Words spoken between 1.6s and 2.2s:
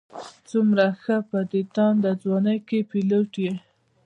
تانده